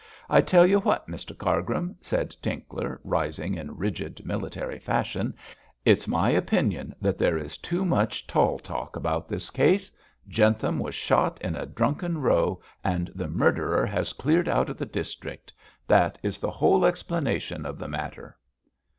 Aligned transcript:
I 0.31 0.41
tell 0.41 0.65
you 0.65 0.79
what, 0.79 1.07
Mr 1.07 1.37
Cargrim,' 1.37 1.95
said 2.01 2.35
Tinkler, 2.41 2.99
rising 3.03 3.53
in 3.53 3.77
rigid 3.77 4.25
military 4.25 4.79
fashion, 4.79 5.35
'it's 5.85 6.07
my 6.07 6.31
opinion 6.31 6.95
that 6.99 7.19
there 7.19 7.37
is 7.37 7.59
too 7.59 7.85
much 7.85 8.25
tall 8.25 8.57
talk 8.57 8.95
about 8.95 9.29
this 9.29 9.51
case. 9.51 9.91
Jentham 10.27 10.79
was 10.79 10.95
shot 10.95 11.39
in 11.43 11.55
a 11.55 11.67
drunken 11.67 12.17
row, 12.17 12.59
and 12.83 13.11
the 13.13 13.27
murderer 13.27 13.85
has 13.85 14.11
cleared 14.13 14.49
out 14.49 14.69
of 14.71 14.77
the 14.79 14.87
district. 14.87 15.53
That 15.87 16.17
is 16.23 16.39
the 16.39 16.49
whole 16.49 16.83
explanation 16.83 17.63
of 17.63 17.77
the 17.77 17.87
matter.' 17.87 18.37